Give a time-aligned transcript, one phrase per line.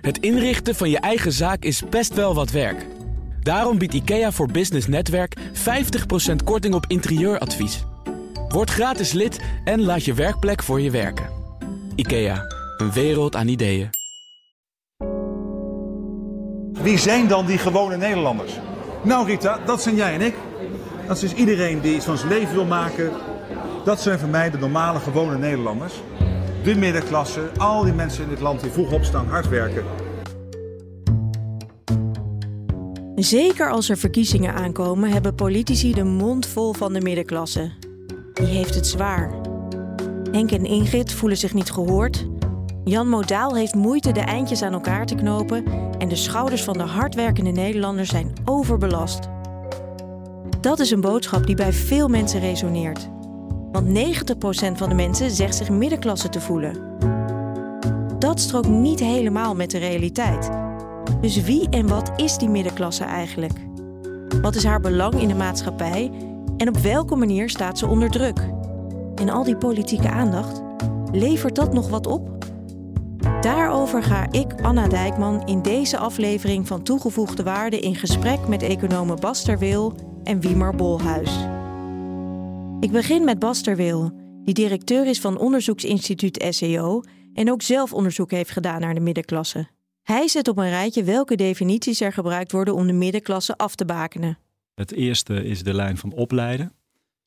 [0.00, 2.86] Het inrichten van je eigen zaak is best wel wat werk.
[3.42, 5.40] Daarom biedt IKEA voor Business Netwerk 50%
[6.44, 7.84] korting op interieuradvies.
[8.48, 11.26] Word gratis lid en laat je werkplek voor je werken.
[11.94, 12.44] IKEA,
[12.76, 13.90] een wereld aan ideeën.
[16.72, 18.52] Wie zijn dan die gewone Nederlanders?
[19.02, 20.34] Nou Rita, dat zijn jij en ik.
[21.06, 23.12] Dat is iedereen die iets van zijn leven wil maken.
[23.84, 25.94] Dat zijn voor mij de normale gewone Nederlanders.
[26.62, 29.84] De middenklasse, al die mensen in dit land die vroeg opstaan, hard werken.
[33.14, 37.70] Zeker als er verkiezingen aankomen, hebben politici de mond vol van de middenklasse.
[38.34, 39.32] Die heeft het zwaar.
[40.30, 42.26] Henk en Ingrid voelen zich niet gehoord.
[42.84, 45.64] Jan Modaal heeft moeite de eindjes aan elkaar te knopen
[45.98, 49.28] en de schouders van de hardwerkende Nederlanders zijn overbelast.
[50.60, 53.08] Dat is een boodschap die bij veel mensen resoneert.
[53.72, 56.96] Want 90% van de mensen zegt zich middenklasse te voelen.
[58.18, 60.50] Dat strookt niet helemaal met de realiteit.
[61.20, 63.52] Dus wie en wat is die middenklasse eigenlijk?
[64.42, 66.10] Wat is haar belang in de maatschappij
[66.56, 68.48] en op welke manier staat ze onder druk?
[69.14, 70.62] En al die politieke aandacht,
[71.12, 72.46] levert dat nog wat op?
[73.40, 79.20] Daarover ga ik, Anna Dijkman, in deze aflevering van Toegevoegde Waarde in gesprek met economen
[79.20, 79.92] Bas Terweel
[80.24, 81.57] en Wiemer Bolhuis.
[82.80, 84.12] Ik begin met Bas Terweel,
[84.44, 87.02] die directeur is van onderzoeksinstituut SEO
[87.34, 89.68] en ook zelf onderzoek heeft gedaan naar de middenklasse.
[90.02, 93.84] Hij zet op een rijtje welke definities er gebruikt worden om de middenklasse af te
[93.84, 94.38] bakenen.
[94.74, 96.72] Het eerste is de lijn van opleiden.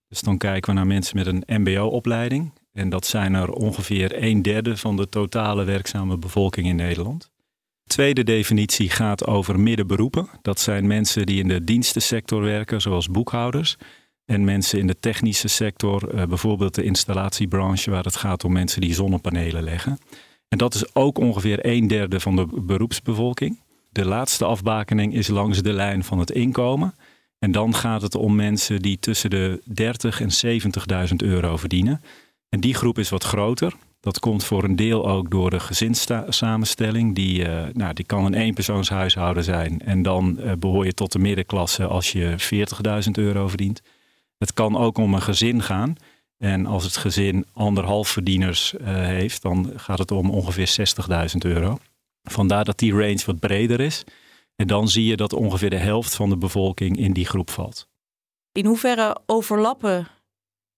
[0.07, 2.51] Dus dan kijken we naar mensen met een MBO-opleiding.
[2.73, 7.31] En dat zijn er ongeveer een derde van de totale werkzame bevolking in Nederland.
[7.83, 10.29] Tweede definitie gaat over middenberoepen.
[10.41, 13.77] Dat zijn mensen die in de dienstensector werken, zoals boekhouders.
[14.31, 18.81] En mensen in de technische sector, eh, bijvoorbeeld de installatiebranche, waar het gaat om mensen
[18.81, 19.97] die zonnepanelen leggen.
[20.47, 23.59] En dat is ook ongeveer een derde van de beroepsbevolking.
[23.89, 26.95] De laatste afbakening is langs de lijn van het inkomen.
[27.39, 32.01] En dan gaat het om mensen die tussen de 30 en 70.000 euro verdienen.
[32.49, 33.73] En die groep is wat groter.
[33.99, 37.15] Dat komt voor een deel ook door de gezinssamenstelling.
[37.15, 39.81] Die, uh, nou, die kan een eenpersoonshuishouden zijn.
[39.81, 42.35] En dan uh, behoor je tot de middenklasse als je
[43.05, 43.81] 40.000 euro verdient.
[44.41, 45.95] Het kan ook om een gezin gaan.
[46.37, 50.95] En als het gezin anderhalf verdieners uh, heeft, dan gaat het om ongeveer
[51.31, 51.77] 60.000 euro.
[52.23, 54.03] Vandaar dat die range wat breder is.
[54.55, 57.87] En dan zie je dat ongeveer de helft van de bevolking in die groep valt.
[58.51, 60.07] In hoeverre overlappen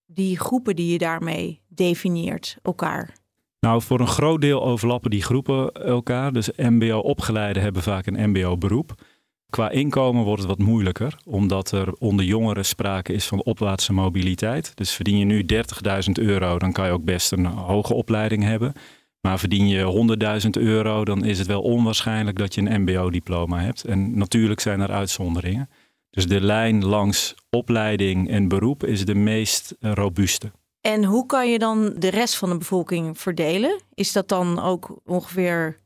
[0.06, 3.16] die groepen die je daarmee definieert elkaar?
[3.60, 6.34] Nou, voor een groot deel overlappen die groepen elkaar.
[6.34, 8.94] Dus MBO-opgeleiden hebben vaak een MBO-beroep.
[9.54, 14.72] Qua inkomen wordt het wat moeilijker, omdat er onder jongeren sprake is van opwaartse mobiliteit.
[14.76, 18.74] Dus verdien je nu 30.000 euro, dan kan je ook best een hoge opleiding hebben.
[19.22, 23.84] Maar verdien je 100.000 euro, dan is het wel onwaarschijnlijk dat je een MBO-diploma hebt.
[23.84, 25.70] En natuurlijk zijn er uitzonderingen.
[26.10, 30.52] Dus de lijn langs opleiding en beroep is de meest robuuste.
[30.82, 33.82] En hoe kan je dan de rest van de bevolking verdelen?
[33.94, 35.80] Is dat dan ook ongeveer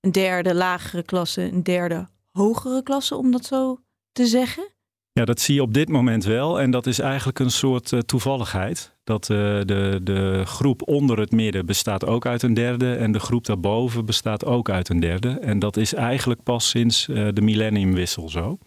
[0.00, 3.78] een derde lagere klasse, een derde hogere klasse, om dat zo
[4.12, 4.72] te zeggen?
[5.14, 6.60] Ja, dat zie je op dit moment wel.
[6.60, 8.96] En dat is eigenlijk een soort uh, toevalligheid.
[9.04, 12.94] Dat uh, de, de groep onder het midden bestaat ook uit een derde.
[12.94, 15.28] En de groep daarboven bestaat ook uit een derde.
[15.28, 18.58] En dat is eigenlijk pas sinds uh, de millenniumwissel zo.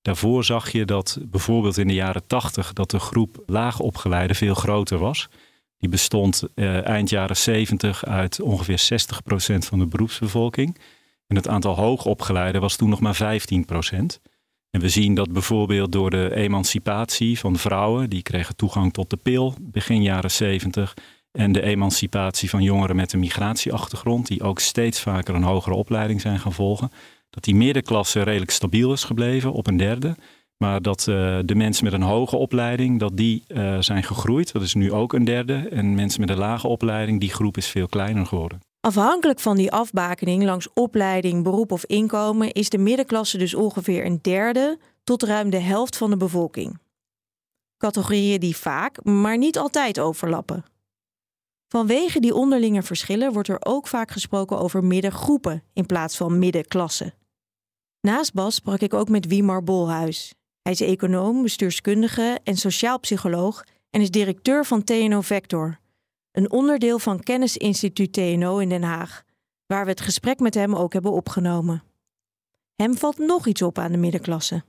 [0.00, 4.98] Daarvoor zag je dat bijvoorbeeld in de jaren 80 dat de groep laagopgeleide veel groter
[4.98, 5.28] was.
[5.78, 6.42] Die bestond
[6.84, 8.82] eind jaren 70 uit ongeveer
[9.54, 10.78] 60% van de beroepsbevolking.
[11.26, 14.20] En het aantal hoogopgeleiden was toen nog maar 15%.
[14.70, 19.16] En we zien dat bijvoorbeeld door de emancipatie van vrouwen, die kregen toegang tot de
[19.16, 20.94] pil begin jaren 70.
[21.32, 26.20] En de emancipatie van jongeren met een migratieachtergrond, die ook steeds vaker een hogere opleiding
[26.20, 26.92] zijn gaan volgen.
[27.30, 30.16] Dat die middenklasse redelijk stabiel is gebleven op een derde.
[30.56, 34.52] Maar dat uh, de mensen met een hoge opleiding, dat die uh, zijn gegroeid.
[34.52, 35.68] Dat is nu ook een derde.
[35.68, 38.60] En mensen met een lage opleiding, die groep is veel kleiner geworden.
[38.84, 44.18] Afhankelijk van die afbakening langs opleiding, beroep of inkomen is de middenklasse dus ongeveer een
[44.22, 46.78] derde tot ruim de helft van de bevolking.
[47.78, 50.64] Categorieën die vaak, maar niet altijd overlappen.
[51.68, 57.14] Vanwege die onderlinge verschillen wordt er ook vaak gesproken over middengroepen in plaats van middenklassen.
[58.00, 60.34] Naast Bas sprak ik ook met Wiemar Bolhuis.
[60.62, 65.78] Hij is econoom, bestuurskundige en sociaal psycholoog en is directeur van TNO Vector,
[66.32, 69.22] een onderdeel van Kennisinstituut TNO in Den Haag,
[69.66, 71.82] waar we het gesprek met hem ook hebben opgenomen.
[72.74, 74.64] Hem valt nog iets op aan de middenklasse.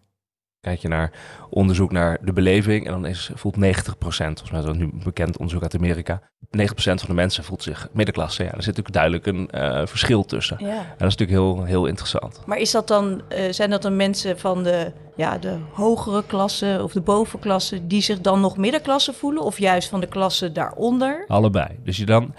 [0.63, 1.11] Kijk je naar
[1.49, 5.37] onderzoek naar de beleving en dan is, voelt 90%, volgens mij is dat nu bekend
[5.37, 6.21] onderzoek uit Amerika,
[6.57, 8.43] 90% van de mensen voelt zich middenklasse.
[8.43, 10.57] Ja, er zit natuurlijk duidelijk een uh, verschil tussen.
[10.59, 10.67] Ja.
[10.67, 12.41] En dat is natuurlijk heel, heel interessant.
[12.45, 16.79] Maar is dat dan, uh, zijn dat dan mensen van de, ja, de hogere klasse
[16.83, 19.43] of de bovenklasse die zich dan nog middenklasse voelen?
[19.43, 21.25] Of juist van de klasse daaronder?
[21.27, 21.67] Allebei.
[21.83, 22.33] Dus je dan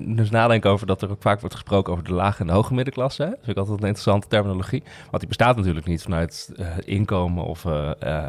[0.00, 2.74] dus nadenken over dat er ook vaak wordt gesproken over de lage en de hoge
[2.74, 3.22] middenklasse.
[3.22, 3.28] Hè?
[3.28, 4.82] Dat vind ik altijd een interessante terminologie.
[4.98, 7.64] Want die bestaat natuurlijk niet vanuit uh, inkomen of,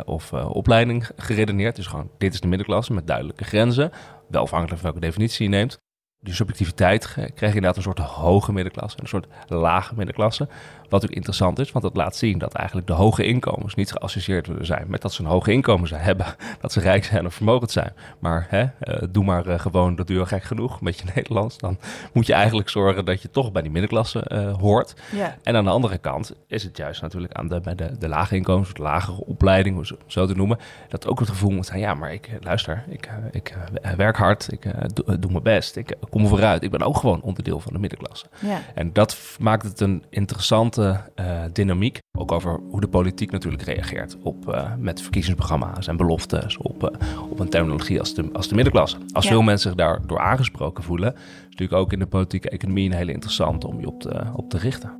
[0.06, 1.76] of opleiding geredeneerd.
[1.76, 3.92] Dus gewoon, dit is de middenklasse met duidelijke grenzen.
[4.30, 5.80] Wel afhankelijk van welke definitie je neemt
[6.22, 10.48] die subjectiviteit krijg je inderdaad een soort hoge middenklasse en een soort lage middenklasse.
[10.90, 14.48] Wat ook interessant is, want dat laat zien dat eigenlijk de hoge inkomens niet geassocieerd
[14.48, 16.26] willen zijn met dat ze een hoge inkomen hebben,
[16.62, 17.94] dat ze rijk zijn of vermogend zijn.
[18.20, 21.58] Maar hè, uh, doe maar uh, gewoon de deur gek genoeg met je Nederlands.
[21.58, 21.78] Dan
[22.14, 24.96] moet je eigenlijk zorgen dat je toch bij die middenklasse uh, hoort.
[25.12, 25.36] Ja.
[25.44, 28.36] En aan de andere kant is het juist natuurlijk aan de, bij de, de lage
[28.36, 30.58] inkomens, de lagere opleiding, hoe zo te noemen,
[30.88, 33.58] dat ook het gevoel moet zijn, ja, maar ik luister, ik, ik
[33.98, 36.64] werk hard, ik doe, doe mijn best, ik kom vooruit.
[36.64, 38.26] Ik ben ook gewoon onderdeel van de middenklasse.
[38.46, 38.62] Ja.
[38.76, 41.98] En dat maakt het een interessante uh, dynamiek.
[42.18, 47.22] Ook over hoe de politiek natuurlijk reageert op, uh, met verkiezingsprogramma's en beloftes op, uh,
[47.30, 48.98] op een terminologie als de, als de middenklasse.
[49.12, 52.96] Als veel mensen zich daardoor aangesproken voelen, is natuurlijk ook in de politieke economie een
[52.96, 54.99] hele interessante om je op te, op te richten.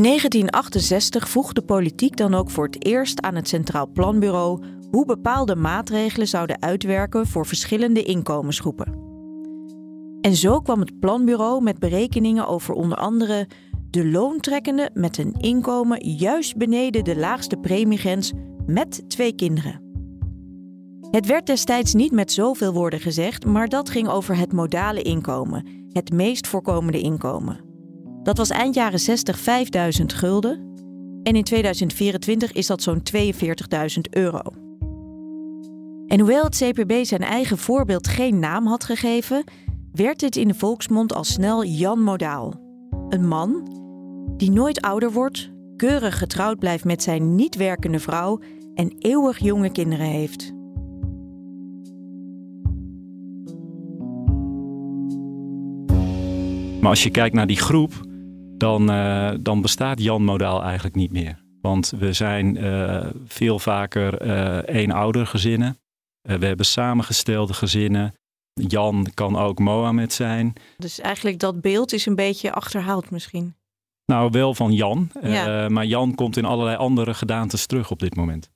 [0.00, 5.04] In 1968 vroeg de politiek dan ook voor het eerst aan het Centraal Planbureau hoe
[5.04, 8.98] bepaalde maatregelen zouden uitwerken voor verschillende inkomensgroepen.
[10.20, 13.48] En zo kwam het planbureau met berekeningen over onder andere
[13.90, 18.32] de loontrekkende met een inkomen juist beneden de laagste premiegrens
[18.66, 19.82] met twee kinderen.
[21.10, 25.66] Het werd destijds niet met zoveel woorden gezegd, maar dat ging over het modale inkomen,
[25.88, 27.69] het meest voorkomende inkomen.
[28.22, 30.70] Dat was eind jaren 60 5000 gulden
[31.22, 34.42] en in 2024 is dat zo'n 42.000 euro.
[36.06, 39.44] En hoewel het CPB zijn eigen voorbeeld geen naam had gegeven,
[39.92, 42.54] werd dit in de volksmond al snel Jan Modaal.
[43.08, 43.78] Een man
[44.36, 48.40] die nooit ouder wordt, keurig getrouwd blijft met zijn niet werkende vrouw
[48.74, 50.52] en eeuwig jonge kinderen heeft.
[56.80, 58.08] Maar als je kijkt naar die groep,
[58.60, 61.42] dan, uh, dan bestaat Jan Modaal eigenlijk niet meer.
[61.60, 65.78] Want we zijn uh, veel vaker uh, eenoudergezinnen.
[66.22, 68.14] we hebben samengestelde gezinnen.
[68.52, 70.52] Jan kan ook Mohammed zijn.
[70.76, 73.54] Dus eigenlijk dat beeld is een beetje achterhaald misschien.
[74.06, 75.10] Nou, wel van Jan.
[75.22, 75.68] Ja.
[75.68, 78.50] maar Jan komt in allerlei andere gedaantes terug op dit moment.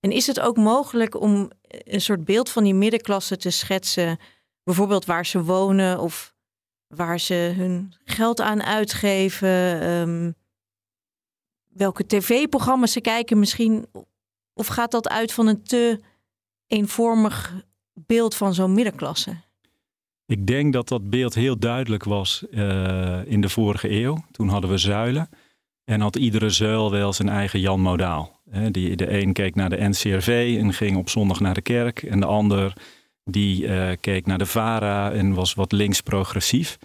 [0.00, 4.18] En is het ook mogelijk om een soort beeld van die middenklasse te schetsen?
[4.64, 6.33] Bijvoorbeeld waar ze wonen of
[6.96, 10.30] waar ze hun geld aan uitgeven, ehm,
[11.68, 13.86] welke tv-programma's ze kijken misschien.
[14.52, 16.00] Of gaat dat uit van een te
[16.66, 17.54] eenvormig
[17.92, 19.36] beeld van zo'n middenklasse?
[20.26, 24.24] Ik denk dat dat beeld heel duidelijk was uh, in de vorige eeuw.
[24.30, 25.28] Toen hadden we zuilen.
[25.84, 28.40] En had iedere zuil wel zijn eigen Jan Modaal.
[28.70, 32.02] Die, de een keek naar de NCRV en ging op zondag naar de kerk.
[32.02, 32.72] En de ander
[33.24, 36.78] die uh, keek naar de VARA en was wat links progressief.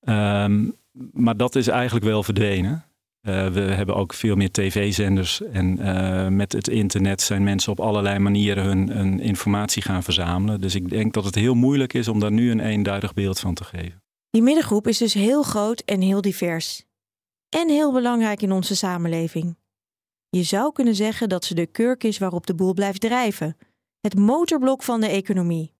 [0.00, 0.78] Um,
[1.12, 2.84] maar dat is eigenlijk wel verdwenen.
[3.22, 7.80] Uh, we hebben ook veel meer tv-zenders en uh, met het internet zijn mensen op
[7.80, 10.60] allerlei manieren hun, hun, informatie gaan verzamelen.
[10.60, 13.54] Dus ik denk dat het heel moeilijk is om daar nu een eenduidig beeld van
[13.54, 14.02] te geven.
[14.30, 16.84] Die middengroep is dus heel groot en heel divers.
[17.48, 19.56] En heel belangrijk in onze samenleving.
[20.28, 23.56] Je zou kunnen zeggen dat ze de kurk is waarop de boel blijft drijven.
[24.00, 25.79] Het motorblok van de economie.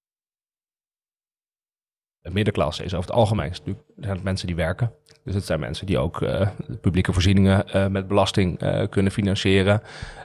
[2.30, 4.92] De middenklasse is over het algemeen natuurlijk zijn het mensen die werken.
[5.25, 6.49] Dus het zijn mensen die ook uh,
[6.80, 9.82] publieke voorzieningen uh, met belasting uh, kunnen financieren.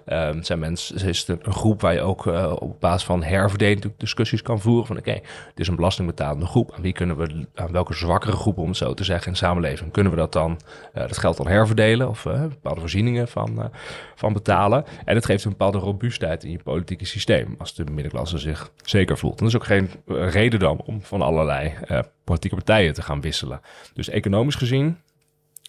[0.08, 2.26] Um, zijn mensen, is het een groep waar je ook
[2.62, 4.86] op basis van herverdeling discussies kan voeren.
[4.86, 6.74] Van oké, dit is een belastingbetalende groep.
[6.76, 9.92] Aan wie kunnen we, aan welke zwakkere groepen om het zo te zeggen in samenleving,
[9.92, 10.60] kunnen we dat dan,
[10.94, 13.72] dat geld dan herverdelen of bepaalde voorzieningen van,
[14.16, 14.86] van betalen.
[15.06, 19.18] En het geeft een bepaalde robuustheid in je politieke systeem als de middenklasse zich zeker
[19.18, 19.40] voelt.
[19.40, 19.90] En dat is ook geen
[20.32, 21.74] reden dan om van allerlei
[22.24, 23.62] politieke partijen te gaan wisselen.
[23.94, 24.98] Dus economisch gezien,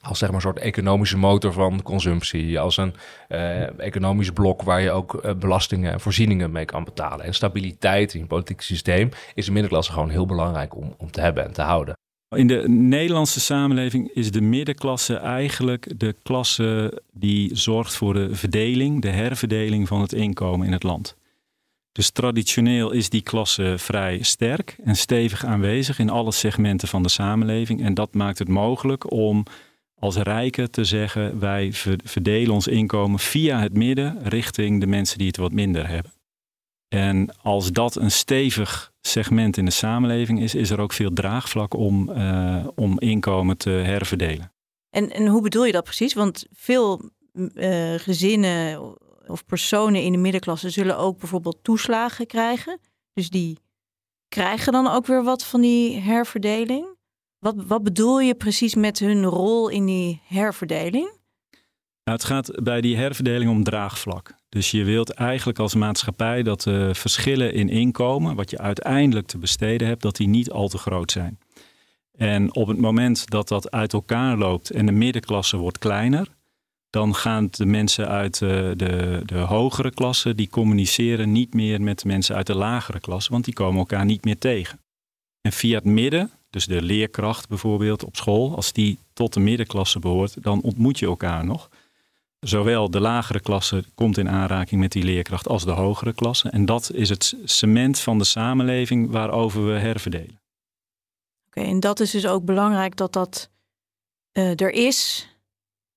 [0.02, 2.94] als zeg maar een soort economische motor van consumptie, als een
[3.28, 7.24] uh, economisch blok waar je ook uh, belastingen en voorzieningen mee kan betalen.
[7.24, 11.20] En stabiliteit in het politieke systeem is de middenklasse gewoon heel belangrijk om, om te
[11.20, 11.94] hebben en te houden.
[12.36, 19.02] In de Nederlandse samenleving is de middenklasse eigenlijk de klasse die zorgt voor de verdeling,
[19.02, 21.16] de herverdeling van het inkomen in het land.
[21.96, 27.08] Dus traditioneel is die klasse vrij sterk en stevig aanwezig in alle segmenten van de
[27.08, 27.82] samenleving.
[27.82, 29.44] En dat maakt het mogelijk om
[29.94, 31.72] als rijken te zeggen: wij
[32.04, 36.12] verdelen ons inkomen via het midden richting de mensen die het wat minder hebben.
[36.88, 41.74] En als dat een stevig segment in de samenleving is, is er ook veel draagvlak
[41.74, 44.52] om, uh, om inkomen te herverdelen.
[44.90, 46.14] En, en hoe bedoel je dat precies?
[46.14, 48.96] Want veel uh, gezinnen
[49.28, 52.80] of personen in de middenklasse zullen ook bijvoorbeeld toeslagen krijgen.
[53.12, 53.58] Dus die
[54.28, 56.86] krijgen dan ook weer wat van die herverdeling.
[57.38, 61.14] Wat, wat bedoel je precies met hun rol in die herverdeling?
[62.04, 64.34] Nou, het gaat bij die herverdeling om draagvlak.
[64.48, 69.38] Dus je wilt eigenlijk als maatschappij dat de verschillen in inkomen, wat je uiteindelijk te
[69.38, 71.38] besteden hebt, dat die niet al te groot zijn.
[72.12, 76.35] En op het moment dat dat uit elkaar loopt en de middenklasse wordt kleiner,
[76.90, 81.98] dan gaan de mensen uit de, de, de hogere klasse, die communiceren niet meer met
[81.98, 84.80] de mensen uit de lagere klasse, want die komen elkaar niet meer tegen.
[85.40, 89.98] En via het midden, dus de leerkracht bijvoorbeeld op school, als die tot de middenklasse
[89.98, 91.68] behoort, dan ontmoet je elkaar nog.
[92.40, 96.48] Zowel de lagere klasse komt in aanraking met die leerkracht als de hogere klasse.
[96.48, 100.40] En dat is het cement van de samenleving waarover we herverdelen.
[101.46, 103.50] Oké, en dat is dus ook belangrijk dat dat
[104.32, 105.28] uh, er is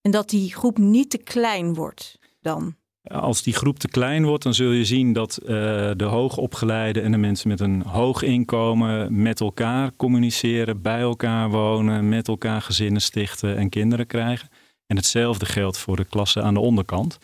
[0.01, 2.77] en dat die groep niet te klein wordt dan.
[3.03, 5.47] Als die groep te klein wordt, dan zul je zien dat uh,
[5.95, 12.09] de hoogopgeleide en de mensen met een hoog inkomen met elkaar communiceren, bij elkaar wonen,
[12.09, 14.49] met elkaar gezinnen stichten en kinderen krijgen.
[14.85, 17.17] En hetzelfde geldt voor de klasse aan de onderkant.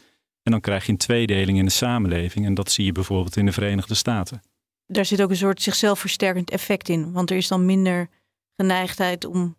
[0.44, 2.46] En dan krijg je een tweedeling in de samenleving.
[2.46, 4.42] En dat zie je bijvoorbeeld in de Verenigde Staten.
[4.88, 7.12] Daar zit ook een soort zichzelf versterkend effect in.
[7.12, 8.10] Want er is dan minder
[8.56, 9.56] geneigdheid om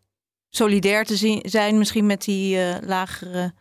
[0.57, 3.53] solidair te zijn, misschien met die uh, lagere,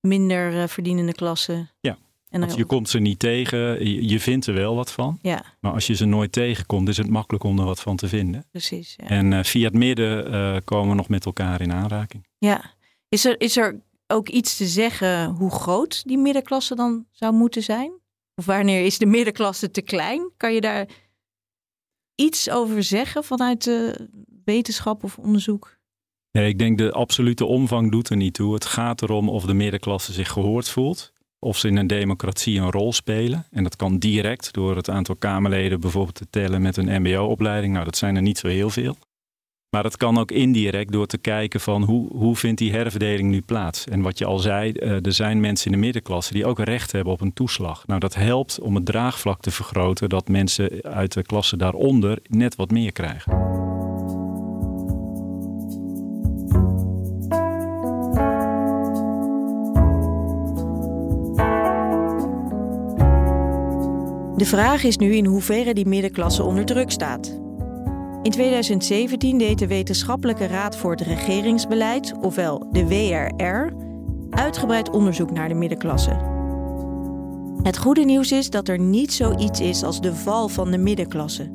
[0.00, 1.70] minder uh, verdienende klassen.
[1.80, 1.98] Ja.
[2.28, 5.18] En je komt ze niet tegen, je, je, vindt er wel wat van.
[5.22, 5.44] Ja.
[5.60, 8.44] Maar als je ze nooit tegenkomt, is het makkelijk om er wat van te vinden.
[8.50, 8.94] Precies.
[8.96, 9.06] Ja.
[9.06, 12.26] En uh, via het midden komen we nog met elkaar in aanraking.
[12.38, 12.74] Ja.
[13.08, 17.62] Is er, is er ook iets te zeggen hoe groot die middenklasse dan zou moeten
[17.62, 17.92] zijn?
[18.34, 20.30] Of wanneer is de middenklasse te klein?
[20.36, 20.88] Kan je daar
[22.14, 24.08] iets over zeggen vanuit de
[24.44, 25.80] wetenschap of onderzoek?
[26.32, 28.54] Nee, ik denk de absolute omvang doet er niet toe.
[28.54, 31.12] Het gaat erom of de middenklasse zich gehoord voelt.
[31.38, 33.46] Of ze in een democratie een rol spelen.
[33.50, 37.72] En dat kan direct door het aantal Kamerleden bijvoorbeeld te tellen met een MBO-opleiding.
[37.72, 38.96] Nou, dat zijn er niet zo heel veel.
[39.70, 43.40] Maar het kan ook indirect door te kijken van hoe, hoe vindt die herverdeling nu
[43.40, 43.86] plaats.
[43.86, 46.92] En wat je al zei, eh, er zijn mensen in de middenklasse die ook recht
[46.92, 47.86] hebben op een toeslag.
[47.86, 52.56] Nou, dat helpt om het draagvlak te vergroten dat mensen uit de klasse daaronder net
[52.56, 53.71] wat meer krijgen.
[64.42, 67.40] De vraag is nu in hoeverre die middenklasse onder druk staat.
[68.22, 73.72] In 2017 deed de Wetenschappelijke Raad voor het Regeringsbeleid, ofwel de WRR,
[74.30, 76.10] uitgebreid onderzoek naar de middenklasse.
[77.62, 81.50] Het goede nieuws is dat er niet zoiets is als de val van de middenklasse.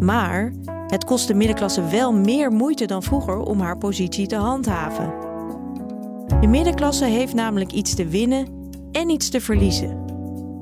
[0.00, 0.52] Maar
[0.86, 5.14] het kost de middenklasse wel meer moeite dan vroeger om haar positie te handhaven.
[6.40, 8.46] De middenklasse heeft namelijk iets te winnen
[8.92, 10.07] en iets te verliezen.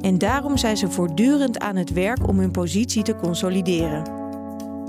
[0.07, 4.03] En daarom zijn ze voortdurend aan het werk om hun positie te consolideren.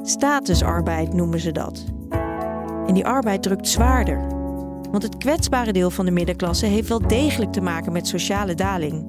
[0.03, 1.85] Statusarbeid noemen ze dat.
[2.87, 4.27] En die arbeid drukt zwaarder.
[4.91, 9.05] Want het kwetsbare deel van de middenklasse heeft wel degelijk te maken met sociale daling.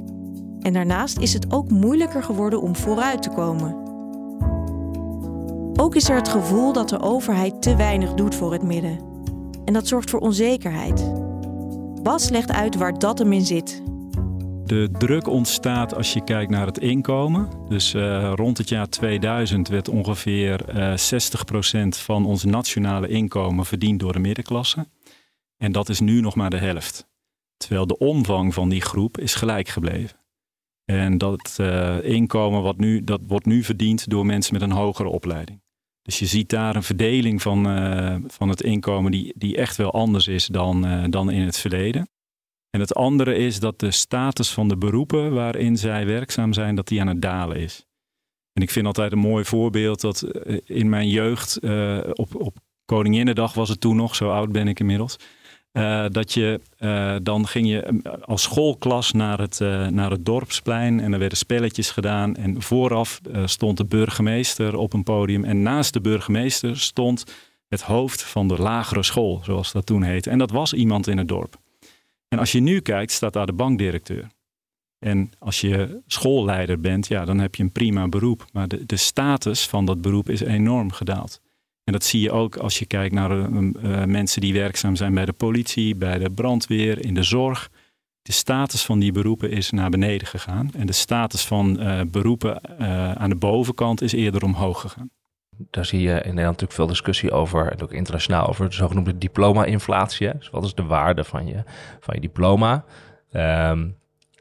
[0.60, 3.76] En daarnaast is het ook moeilijker geworden om vooruit te komen.
[5.76, 8.98] Ook is er het gevoel dat de overheid te weinig doet voor het midden.
[9.64, 11.12] En dat zorgt voor onzekerheid.
[12.02, 13.82] Bas legt uit waar dat hem in zit
[14.68, 17.48] de druk ontstaat als je kijkt naar het inkomen.
[17.68, 21.22] Dus uh, rond het jaar 2000 werd ongeveer uh, eh,
[21.84, 24.88] 60% van ons nationale inkomen verdiend door de middenklasse.
[25.56, 27.08] En dat is nu nog maar de helft.
[27.56, 30.18] Terwijl de omvang van die groep is gelijk gebleven.
[30.84, 35.08] En dat uh, inkomen wat nu, dat wordt nu verdiend door mensen met een hogere
[35.08, 35.62] opleiding.
[36.02, 37.62] Dus je ziet daar een verdeling van,
[38.26, 42.08] van het inkomen die, die echt wel anders is dan, dan in het verleden.
[42.70, 46.88] En het andere is dat de status van de beroepen waarin zij werkzaam zijn, dat
[46.88, 47.86] die aan het dalen is.
[48.52, 52.56] En ik vind altijd een mooi voorbeeld dat eh, in mijn jeugd, uh, op, op
[52.84, 55.16] Koninginnedag was het toen nog, zo oud ben ik inmiddels.
[55.72, 56.60] Uh, dat je,
[57.22, 59.58] dan ging je als schoolklas naar het,
[59.90, 62.36] naar het dorpsplein en er werden spelletjes gedaan.
[62.36, 67.24] En vooraf stond de burgemeester op een podium en naast de burgemeester stond
[67.68, 70.30] het hoofd van de lagere school, zoals dat toen heette.
[70.30, 71.56] En dat was iemand in het dorp.
[72.28, 74.26] En als je nu kijkt, staat daar de bankdirecteur.
[74.98, 78.44] En als je schoolleider bent, ja, dan heb je een prima beroep.
[78.52, 81.40] Maar de, de status van dat beroep is enorm gedaald.
[81.84, 85.24] En dat zie je ook als je kijkt naar uh, mensen die werkzaam zijn bij
[85.24, 87.70] de politie, bij de brandweer, in de zorg.
[88.22, 90.70] De status van die beroepen is naar beneden gegaan.
[90.74, 92.78] En de status van uh, beroepen
[93.18, 95.10] aan de bovenkant is eerder omhoog gegaan.
[95.70, 99.18] Daar zie je in Nederland natuurlijk veel discussie over, en ook internationaal over de zogenoemde
[99.18, 100.32] diploma-inflatie.
[100.38, 101.62] Dus wat is de waarde van je,
[102.00, 102.84] van je diploma?
[103.32, 103.96] Um,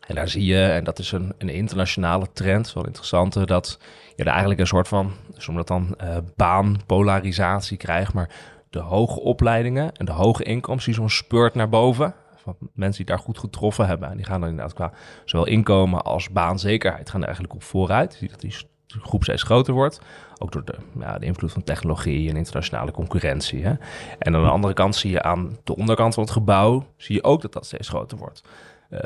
[0.07, 3.79] en daar zie je, en dat is een, een internationale trend, wel interessant, dat
[4.15, 8.29] je er eigenlijk een soort van, dus dat dan uh, baanpolarisatie krijgt, maar
[8.69, 12.13] de hoge opleidingen en de hoge inkomsten, die zo'n speurt naar boven.
[12.36, 14.91] Van mensen die daar goed getroffen hebben, en die gaan dan inderdaad qua
[15.25, 18.17] zowel inkomen als baanzekerheid gaan er eigenlijk op vooruit.
[18.19, 18.43] Je dat
[18.88, 20.01] groep steeds groter wordt.
[20.38, 23.63] Ook door de, ja, de invloed van technologie en internationale concurrentie.
[23.63, 23.74] Hè.
[24.20, 27.24] En aan de andere kant zie je aan de onderkant van het gebouw, zie je
[27.24, 28.44] ook dat dat steeds groter wordt.
[28.89, 29.00] Uh,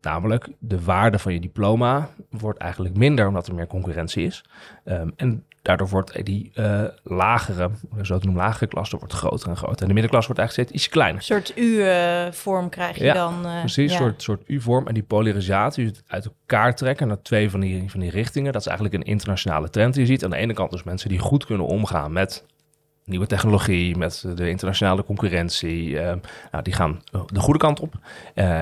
[0.00, 4.44] Namelijk, de waarde van je diploma wordt eigenlijk minder omdat er meer concurrentie is.
[4.84, 7.70] Um, en daardoor wordt die uh, lagere,
[8.02, 9.82] zo te noemen lagere klasse, wordt groter en groter.
[9.82, 11.16] En de middenklasse wordt eigenlijk steeds iets kleiner.
[11.16, 13.46] Een soort U-vorm krijg je ja, dan.
[13.46, 14.04] Uh, precies, een ja.
[14.04, 14.86] soort, soort U-vorm.
[14.86, 18.60] En die polarisatie, het uit elkaar trekken naar twee van die, van die richtingen, dat
[18.60, 20.24] is eigenlijk een internationale trend die je ziet.
[20.24, 22.44] Aan de ene kant dus mensen die goed kunnen omgaan met
[23.04, 25.88] nieuwe technologie, met de internationale concurrentie.
[25.88, 26.12] Uh,
[26.50, 27.94] nou, die gaan de goede kant op.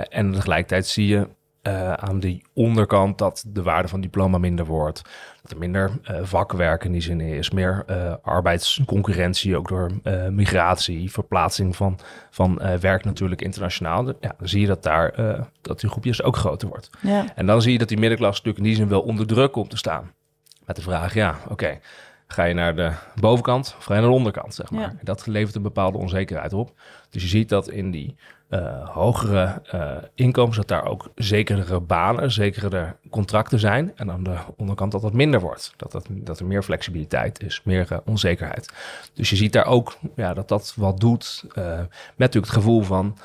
[0.09, 1.29] En tegelijkertijd zie je
[1.67, 5.03] uh, aan de onderkant dat de waarde van diploma minder wordt.
[5.47, 5.91] Dat er minder
[6.23, 7.51] vakwerk in die zin is.
[7.51, 7.85] Meer
[8.23, 9.91] arbeidsconcurrentie, ook door
[10.31, 11.99] migratie, verplaatsing van,
[12.31, 14.07] van werk natuurlijk internationaal.
[14.07, 15.15] Ja, dan zie je dat daar
[15.61, 16.91] dat die groepjes ook groter wordt.
[17.01, 17.25] Ja.
[17.35, 19.71] En dan zie je dat die middenklasse natuurlijk in die zin wel onder druk komt
[19.71, 20.13] te staan.
[20.65, 21.53] Met de vraag, ja, oké.
[21.53, 21.81] Okay,
[22.27, 24.81] Ga je naar de bovenkant of ga je naar de onderkant, zeg maar.
[24.81, 24.95] Ja.
[25.03, 26.73] Dat levert een bepaalde onzekerheid op.
[27.11, 28.17] Dus je ziet dat in die
[28.51, 33.93] uh, hogere uh, inkomens, dat daar ook zekere banen, zekere contracten zijn.
[33.97, 35.75] En aan de onderkant dat dat minder wordt.
[35.77, 38.73] Dat, dat, dat er meer flexibiliteit is, meer uh, onzekerheid.
[39.15, 43.17] Dus je ziet daar ook ja, dat dat wat doet met natuurlijk het gevoel van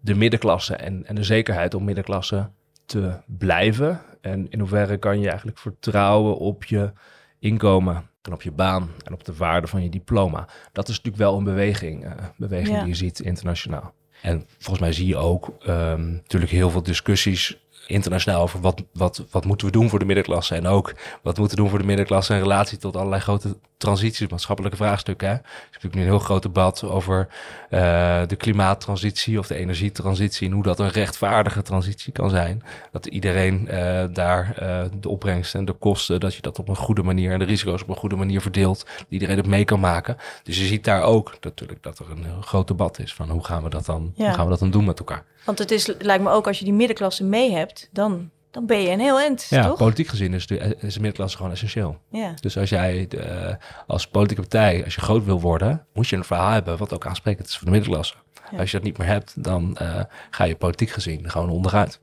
[0.00, 2.48] de middenklasse en, en de zekerheid om middenklasse
[2.86, 4.00] te blijven.
[4.20, 6.92] En in hoeverre kan je eigenlijk vertrouwen op je
[7.40, 10.48] inkomen en op je baan en op de waarde van je diploma.
[10.72, 12.78] Dat is natuurlijk wel een beweging, uh, beweging Ja.
[12.80, 13.94] die je ziet internationaal.
[14.22, 19.24] En volgens mij zie je ook um, natuurlijk heel veel discussies internationaal over wat, wat,
[19.30, 20.54] wat moeten we doen voor de middenklasse.
[20.54, 24.28] En ook wat moeten we doen voor de middenklasse in relatie tot allerlei grote transities,
[24.28, 25.28] maatschappelijke vraagstukken.
[25.28, 25.34] Hè?
[25.34, 27.28] Er is natuurlijk nu een heel groot debat over
[27.70, 32.62] uh, de klimaattransitie of de energietransitie en hoe dat een rechtvaardige transitie kan zijn.
[32.92, 36.76] Dat iedereen uh, daar uh, de opbrengst en de kosten, dat je dat op een
[36.76, 38.78] goede manier en de risico's op een goede manier verdeelt.
[38.98, 40.16] Dat iedereen het mee kan maken.
[40.42, 43.44] Dus je ziet daar ook natuurlijk dat er een heel groot debat is van hoe
[43.44, 44.24] gaan we dat dan, Ja.
[44.24, 45.24] hoe gaan we dat dan doen met elkaar.
[45.44, 48.80] Want het is, lijkt me ook, als je die middenklasse mee hebt, dan, dan ben
[48.80, 49.78] je een heel eind, Ja, toch?
[49.78, 51.98] politiek gezien is de, is de middenklasse gewoon essentieel.
[52.10, 52.34] Ja.
[52.40, 56.24] Dus als jij de, als politieke partij, als je groot wil worden, moet je een
[56.24, 58.14] verhaal hebben wat ook aansprekend is voor de middenklasse.
[58.50, 58.58] Ja.
[58.58, 62.00] Als je dat niet meer hebt, dan uh, ga je politiek gezien gewoon onderuit.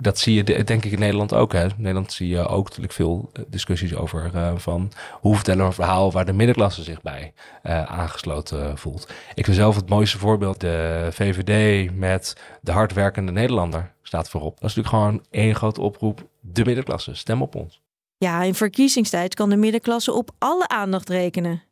[0.00, 1.52] Dat zie je de, denk ik in Nederland ook.
[1.52, 1.64] Hè.
[1.64, 5.66] In Nederland zie je ook natuurlijk veel eh, discussies over uh, van hoe vertellen we
[5.66, 7.32] een verhaal waar de middenklasse zich bij
[7.62, 9.12] uh, aangesloten voelt.
[9.34, 14.60] Ik vind zelf het mooiste voorbeeld de VVD met de hardwerkende Nederlander staat voorop.
[14.60, 16.28] Dat is natuurlijk gewoon één grote oproep.
[16.40, 17.80] De middenklasse, stem op ons.
[18.16, 21.62] Ja, in verkiezingstijd kan de middenklasse op alle aandacht rekenen.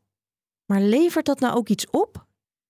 [0.67, 2.27] Maar levert dat nou ook iets op?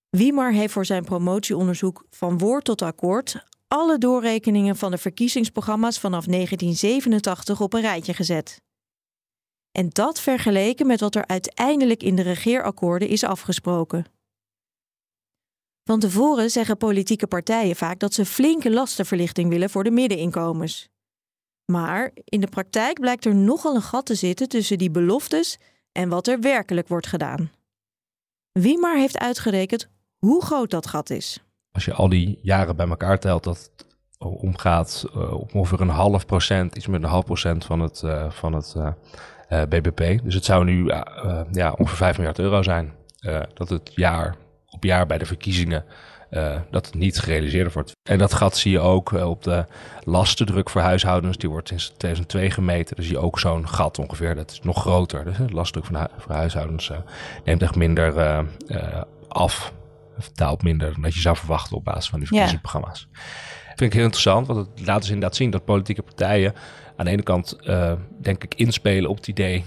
[0.09, 6.25] Wiemar heeft voor zijn promotieonderzoek van woord tot akkoord alle doorrekeningen van de verkiezingsprogramma's vanaf
[6.25, 8.61] 1987 op een rijtje gezet.
[9.71, 14.05] En dat vergeleken met wat er uiteindelijk in de regeerakkoorden is afgesproken.
[15.83, 20.89] Van tevoren zeggen politieke partijen vaak dat ze flinke lastenverlichting willen voor de middeninkomens.
[21.71, 25.57] Maar in de praktijk blijkt er nogal een gat te zitten tussen die beloftes
[25.91, 27.51] en wat er werkelijk wordt gedaan.
[28.51, 31.43] Wie maar heeft uitgerekend hoe groot dat gat is.
[31.71, 33.87] Als je al die jaren bij elkaar telt, dat het
[34.19, 38.29] omgaat uh, op ongeveer een half procent, iets met een half procent van het, uh,
[38.29, 40.23] van het uh, BBP.
[40.23, 40.85] Dus het zou nu
[41.51, 42.93] ja, ongeveer 5 miljard euro zijn.
[43.53, 44.35] dat het jaar
[44.69, 45.85] op jaar bij de verkiezingen
[46.69, 47.91] dat niet gerealiseerd wordt.
[48.09, 49.65] En dat gat zie je ook op de
[50.03, 51.37] lastendruk voor huishoudens.
[51.37, 52.95] Die wordt sinds 2002 gemeten.
[52.95, 54.35] Dus zie je ook zo'n gat ongeveer.
[54.35, 55.23] Dat is nog groter.
[55.23, 56.91] Dus de lastendruk van voor huishoudens
[57.43, 58.45] neemt echt minder
[59.27, 59.73] af.
[60.33, 63.07] Daalt minder dan dat je zou verwachten op basis van die verkiezingsprogramma's.
[63.11, 63.19] Ja.
[63.65, 66.53] Vind ik heel interessant, want het laat dus inderdaad zien dat politieke partijen
[66.95, 67.57] aan de ene kant,
[68.21, 69.65] denk ik, inspelen op het idee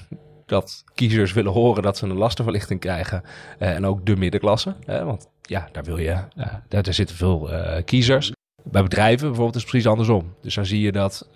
[0.52, 3.22] dat kiezers willen horen dat ze een lastenverlichting krijgen.
[3.58, 4.76] Uh, en ook de middenklasse.
[4.86, 6.10] Uh, want ja, daar wil je.
[6.10, 6.24] Uh,
[6.68, 7.50] daar, daar, zitten veel
[7.84, 8.32] kiezers.
[8.62, 10.34] Bij bedrijven bijvoorbeeld is het precies andersom.
[10.40, 11.28] Dus dan zie je dat,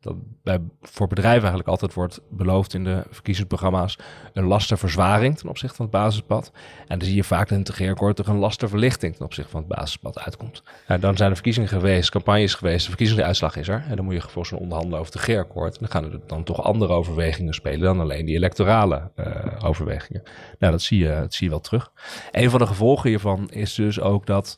[0.00, 3.98] dat voor bedrijven eigenlijk altijd wordt beloofd in de verkiezingsprogramma's
[4.32, 6.50] een lastenverzwaring ten opzichte van het basispad.
[6.86, 9.68] En dan zie je vaak in het integreerakkoord toch een lastenverlichting ten opzichte van het
[9.68, 10.62] basispad uitkomt.
[10.86, 13.84] En dan zijn er verkiezingen geweest, campagnes geweest, de verkiezingsuitslag is er.
[13.88, 15.72] En dan moet je vervolgens een onderhandelen over het regeerakkoord.
[15.72, 19.26] En dan gaan er dan toch andere overwegingen spelen dan alleen die electorale uh,
[19.64, 20.22] overwegingen.
[20.58, 21.92] Nou, dat zie, je, dat zie je wel terug.
[22.30, 24.56] Een van de gevolgen hiervan is dus ook dat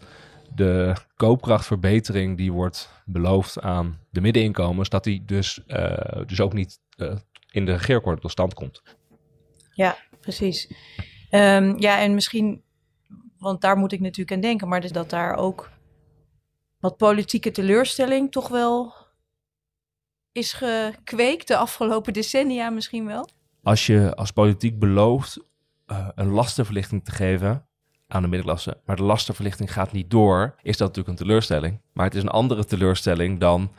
[0.54, 6.80] de koopkrachtverbetering die wordt beloofd aan de middeninkomens, dat die dus, uh, dus ook niet
[6.96, 7.16] uh,
[7.50, 8.82] in de regeerakkoord tot stand komt.
[9.72, 10.72] Ja, precies.
[11.30, 12.62] Um, ja, en misschien,
[13.38, 15.70] want daar moet ik natuurlijk aan denken, maar dus dat daar ook
[16.78, 18.94] wat politieke teleurstelling toch wel
[20.32, 23.28] is gekweekt de afgelopen decennia misschien wel?
[23.62, 25.38] Als je als politiek belooft
[25.86, 27.68] uh, een lastenverlichting te geven,
[28.10, 28.76] aan de middenklasse.
[28.84, 30.54] Maar de lastenverlichting gaat niet door.
[30.62, 31.80] Is dat natuurlijk een teleurstelling.
[31.92, 33.72] Maar het is een andere teleurstelling dan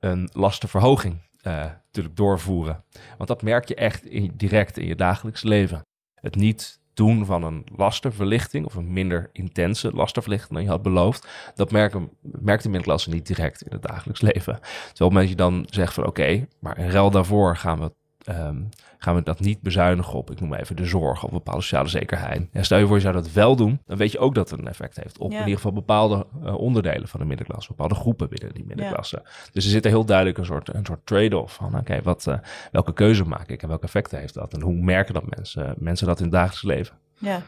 [0.00, 2.84] een lastenverhoging uh, natuurlijk doorvoeren.
[3.16, 4.02] Want dat merk je echt
[4.38, 5.82] direct in je dagelijks leven.
[6.14, 11.26] Het niet doen van een lastenverlichting of een minder intense lastenverlichting dan je had beloofd,
[11.54, 14.58] dat merken, merkt de middenklasse niet direct in het dagelijks leven.
[14.92, 17.92] Terwijl je dan zegt van oké, maar in ruil daarvoor gaan we
[18.28, 21.88] um, gaan we dat niet bezuinigen op, ik noem even de zorg of bepaalde sociale
[21.88, 22.48] zekerheid.
[22.52, 24.60] En stel je voor, je zou dat wel doen, dan weet je ook dat het
[24.60, 25.36] een effect heeft op ja.
[25.36, 29.20] in ieder geval bepaalde uh, onderdelen van de middenklasse, bepaalde groepen binnen die middenklasse.
[29.24, 29.30] Ja.
[29.52, 32.26] Dus er zit er heel duidelijk een soort, een soort trade-off van, oké, okay, wat,
[32.28, 32.38] uh,
[32.72, 34.52] welke keuze maak ik en welke effecten heeft dat?
[34.52, 36.96] En hoe merken dat mensen, mensen dat in het dagelijks leven?
[37.18, 37.42] Ja.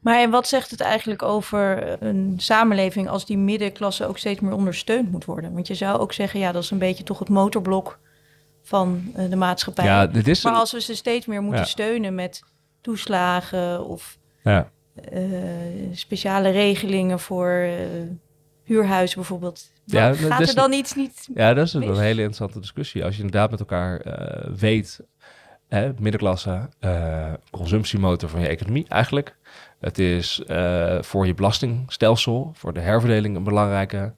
[0.00, 4.52] Maar en wat zegt het eigenlijk over een samenleving als die middenklasse ook steeds meer
[4.52, 5.52] ondersteund moet worden?
[5.52, 7.98] Want je zou ook zeggen, ja, dat is een beetje toch het motorblok
[8.64, 9.84] van uh, de maatschappij.
[9.84, 11.66] Ja, dit is maar als we ze steeds meer moeten ja.
[11.66, 12.42] steunen met
[12.80, 14.70] toeslagen of ja.
[15.12, 15.20] uh,
[15.92, 17.74] speciale regelingen voor uh,
[18.62, 19.72] huurhuizen bijvoorbeeld.
[19.84, 23.04] Ja, gaat er dan iets niet Ja, dat is een, een hele interessante discussie.
[23.04, 24.02] Als je inderdaad met elkaar
[24.56, 25.00] weet,
[25.68, 26.68] hè, middenklasse,
[27.50, 29.36] consumptiemotor van je economie eigenlijk.
[29.80, 30.42] Het is
[31.00, 34.14] voor je belastingstelsel, voor de herverdeling een belangrijke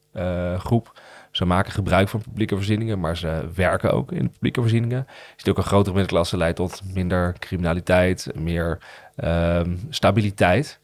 [0.58, 1.00] groep.
[1.36, 5.04] Ze maken gebruik van publieke voorzieningen, maar ze werken ook in publieke voorzieningen.
[5.08, 8.78] Je ziet ook een grotere middenklasse leidt tot minder criminaliteit, meer
[9.24, 10.80] um, stabiliteit.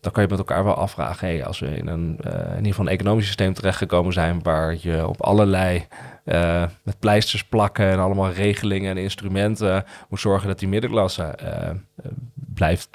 [0.00, 2.66] Dan kan je met elkaar wel afvragen, hey, als we in een, uh, in ieder
[2.66, 5.86] geval een economisch systeem terechtgekomen zijn waar je op allerlei
[6.24, 11.70] uh, met pleisters plakken en allemaal regelingen en instrumenten moet zorgen dat die middenklasse uh,
[12.34, 12.88] blijft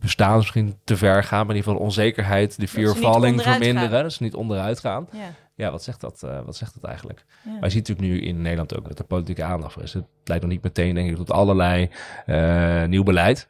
[0.00, 4.02] bestaan misschien te ver gaan, maar in ieder geval onzekerheid, de fear falling verminderen.
[4.02, 5.08] Dat is niet onderuit gaan.
[5.12, 5.34] Ja.
[5.60, 7.24] Ja, wat zegt dat, uh, wat zegt dat eigenlijk?
[7.44, 7.50] Ja.
[7.50, 9.92] Maar je ziet natuurlijk nu in Nederland ook dat er politieke aandacht voor is.
[9.92, 11.90] Het leidt nog niet meteen, denk ik, tot allerlei
[12.26, 13.48] uh, nieuw beleid.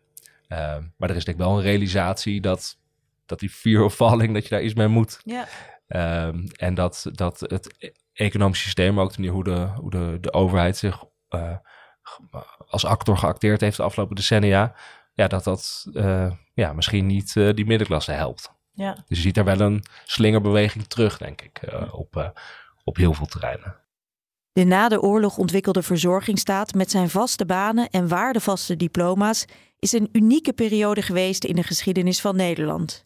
[0.49, 2.79] Uh, maar er is denk ik wel een realisatie dat,
[3.27, 5.21] dat die fear of falling, dat je daar iets mee moet.
[5.25, 5.47] Ja.
[6.27, 10.19] Um, en dat, dat het economische systeem, maar ook de manier hoe de, hoe de,
[10.21, 11.05] de overheid zich
[12.69, 14.75] als actor geacteerd heeft de afgelopen decennia,
[15.13, 15.87] ja, dat dat
[16.55, 18.59] ja, misschien niet die middenklasse helpt.
[18.73, 18.93] Ja.
[18.93, 22.29] Dus je ziet daar wel een slingerbeweging terug, denk ik, uh, op, uh,
[22.85, 23.77] op heel veel terreinen.
[24.53, 29.45] De na de oorlog ontwikkelde verzorgingsstaat met zijn vaste banen en waardevaste diploma's
[29.79, 33.05] is een unieke periode geweest in de geschiedenis van Nederland.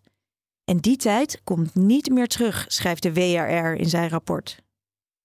[0.65, 4.63] En die tijd komt niet meer terug, schrijft de WRR in zijn rapport.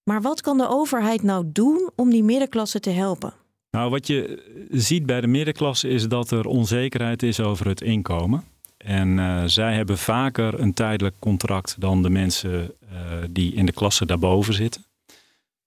[0.02, 3.34] Maar wat kan de overheid nou doen om die middenklasse te helpen?
[3.70, 8.44] Nou, wat je ziet bij de middenklasse is dat er onzekerheid is over het inkomen.
[8.84, 12.98] En uh, zij hebben vaker een tijdelijk contract dan de mensen uh,
[13.30, 14.84] die in de klasse daarboven zitten.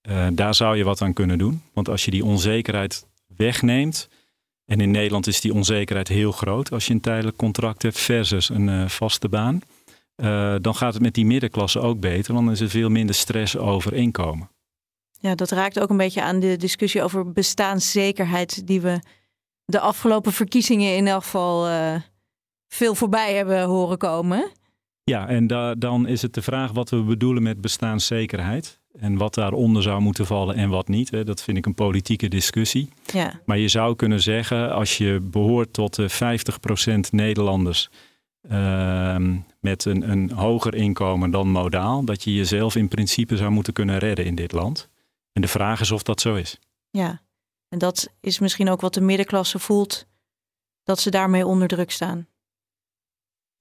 [0.08, 1.62] Uh, daar zou je wat aan kunnen doen.
[1.72, 4.08] Want als je die onzekerheid wegneemt.
[4.64, 8.48] En in Nederland is die onzekerheid heel groot als je een tijdelijk contract hebt versus
[8.48, 9.60] een vaste baan.
[10.60, 12.34] dan gaat het met die middenklasse ook beter.
[12.34, 14.50] Dan is er veel minder stress over inkomen.
[15.20, 18.66] Ja, dat raakt ook een beetje aan de discussie over bestaanszekerheid.
[18.66, 19.00] die we
[19.64, 21.66] de afgelopen verkiezingen in elk geval
[22.74, 24.50] veel voorbij hebben horen komen.
[25.04, 28.82] Ja, en da dan is het de vraag wat we bedoelen met bestaanszekerheid.
[28.98, 31.10] En wat daaronder zou moeten vallen en wat niet.
[31.10, 31.24] Hè.
[31.24, 32.88] Dat vind ik een politieke discussie.
[33.12, 33.40] Ja.
[33.44, 37.90] Maar je zou kunnen zeggen, als je behoort tot de 50% Nederlanders
[38.50, 39.16] uh,
[39.60, 43.98] met een, een hoger inkomen dan modaal, dat je jezelf in principe zou moeten kunnen
[43.98, 44.88] redden in dit land.
[45.32, 46.58] En de vraag is of dat zo is.
[46.90, 47.22] Ja,
[47.68, 50.06] en dat is misschien ook wat de middenklasse voelt,
[50.82, 52.26] dat ze daarmee onder druk staan.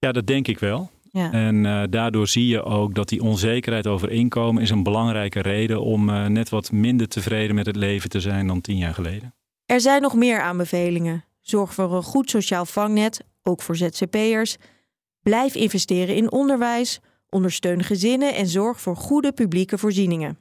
[0.03, 0.89] Ja, dat denk ik wel.
[1.11, 1.31] Ja.
[1.31, 5.81] En uh, daardoor zie je ook dat die onzekerheid over inkomen is een belangrijke reden
[5.81, 9.33] om uh, net wat minder tevreden met het leven te zijn dan tien jaar geleden.
[9.65, 11.25] Er zijn nog meer aanbevelingen.
[11.41, 14.57] Zorg voor een goed sociaal vangnet, ook voor ZZP'ers.
[15.21, 16.99] Blijf investeren in onderwijs.
[17.29, 20.37] ondersteun gezinnen en zorg voor goede publieke voorzieningen.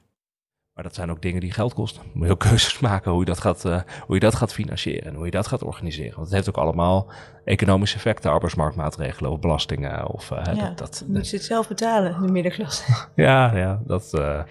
[0.73, 2.03] Maar dat zijn ook dingen die geld kosten.
[2.13, 5.03] Moet je ook keuzes maken hoe je dat gaat, uh, hoe je dat gaat financieren
[5.03, 6.15] en hoe je dat gaat organiseren.
[6.15, 7.11] Want het heeft ook allemaal
[7.45, 10.07] economische effecten, arbeidsmarktmaatregelen of belastingen.
[10.07, 12.83] Of, uh, ja, dat, dat, moet je het zelf betalen, de middenklasse.
[13.15, 14.41] ja, ja, dat, uh,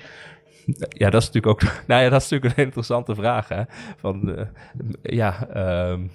[0.89, 1.61] ja, dat is natuurlijk ook.
[1.87, 3.49] Nou ja, dat is natuurlijk een interessante vraag.
[3.49, 3.63] Hè?
[3.97, 4.47] Van,
[5.03, 5.49] ja,
[5.91, 6.11] um,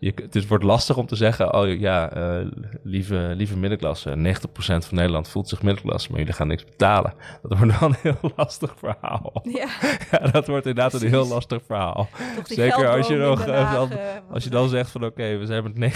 [0.00, 2.46] je, het wordt lastig om te zeggen, oh ja, uh,
[2.82, 7.14] lieve, lieve middenklasse, 90% van Nederland voelt zich middenklasse, maar jullie gaan niks betalen.
[7.42, 9.40] Dat wordt dan een heel lastig verhaal.
[9.42, 9.68] Ja,
[10.10, 11.06] ja dat wordt inderdaad Precies.
[11.06, 12.08] een heel lastig verhaal.
[12.44, 13.90] Zeker als je, nog, dan,
[14.30, 15.92] als je dan zegt van oké, okay, we zijn met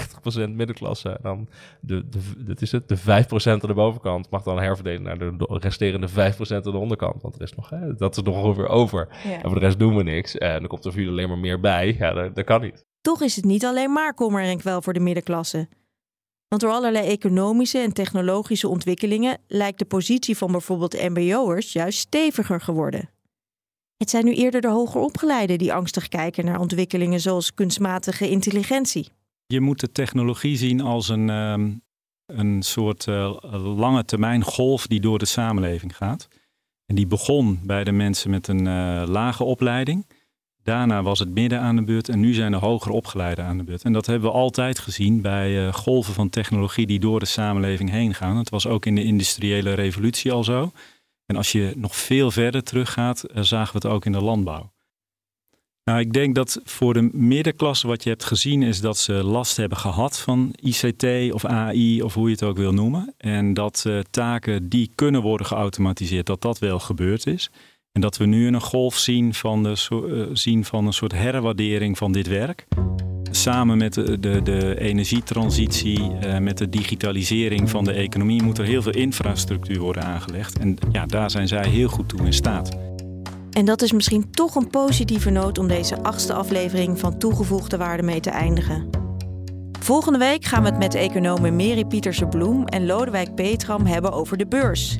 [0.47, 1.47] 90% middenklasse, dan
[1.79, 3.03] de, de, dat is het, de 5%
[3.45, 7.21] aan de bovenkant mag dan herverdelen naar de resterende 5% aan de onderkant.
[7.21, 9.07] Want er is nog, hè, dat is nog ongeveer over.
[9.23, 9.33] Ja.
[9.33, 10.37] En voor de rest doen we niks.
[10.37, 11.95] En dan komt er voor jullie alleen maar meer bij.
[11.99, 12.85] Ja, dat, dat kan niet.
[13.05, 15.67] Toch is het niet alleen maar kommer en kwel voor de middenklasse.
[16.47, 22.61] Want door allerlei economische en technologische ontwikkelingen lijkt de positie van bijvoorbeeld MBO'ers juist steviger
[22.61, 23.09] geworden.
[23.97, 29.07] Het zijn nu eerder de hoger opgeleiden die angstig kijken naar ontwikkelingen zoals kunstmatige intelligentie.
[29.45, 31.71] Je moet de technologie zien als een, ehm,
[32.25, 33.37] een soort uh,
[33.77, 36.27] lange termijn golf die door de samenleving gaat.
[36.85, 40.05] En die begon bij de mensen met een uh, lage opleiding.
[40.65, 43.63] Daarna was het midden aan de beurt en nu zijn de hoger opgeleiden aan de
[43.63, 43.83] beurt.
[43.83, 47.89] En dat hebben we altijd gezien bij uh, golven van technologie die door de samenleving
[47.89, 48.37] heen gaan.
[48.37, 50.71] Het was ook in de industriële revolutie al zo.
[51.25, 54.73] En als je nog veel verder teruggaat, uh, zagen we het ook in de landbouw.
[55.83, 59.57] Nou, ik denk dat voor de middenklasse wat je hebt gezien is dat ze last
[59.57, 63.13] hebben gehad van ICT of AI of hoe je het ook wil noemen.
[63.17, 67.49] En dat uh, taken die kunnen worden geautomatiseerd, dat dat wel gebeurd is.
[67.95, 71.97] En dat we nu een golf zien van, de, uh, zien van een soort herwaardering
[71.97, 72.67] van dit werk.
[73.31, 78.81] Samen met de, de, energietransitie, uh, met de digitalisering van de economie, moet er heel
[78.81, 80.59] veel infrastructuur worden aangelegd.
[80.59, 82.77] En ja, daar zijn zij heel goed toe in staat.
[83.51, 88.03] En dat is misschien toch een positieve noot om deze achtste aflevering van Toegevoegde Waarde
[88.03, 88.89] mee te eindigen.
[89.79, 94.37] Volgende week gaan we het met economen Mary Pieterse Bloem en Lodewijk Petram hebben over
[94.37, 94.99] de beurs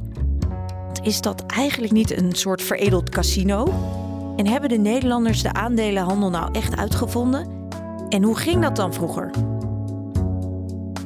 [1.06, 3.74] is dat eigenlijk niet een soort veredeld casino?
[4.36, 7.48] En hebben de Nederlanders de aandelenhandel nou echt uitgevonden?
[8.10, 9.32] En hoe ging dat dan vroeger?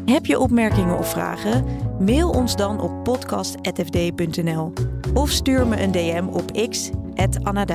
[0.06, 1.66] Heb je opmerkingen of vragen?
[2.00, 4.74] Mail ons dan op podcast.fd.nl
[5.14, 6.90] of stuur me een DM op x
[7.44, 7.66] Anna.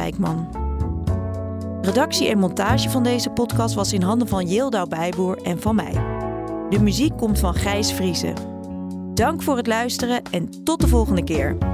[1.83, 5.93] Redactie en montage van deze podcast was in handen van Jildau Bijboer en van mij.
[6.71, 8.35] De muziek komt van Gijs Vriezen.
[9.15, 11.74] Dank voor het luisteren en tot de volgende keer.